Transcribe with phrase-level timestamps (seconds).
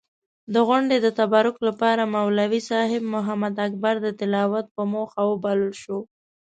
[0.53, 5.99] د غونډې د تبرک لپاره مولوي صېب محمداکبر د تلاوت پۀ موخه وبلل شو.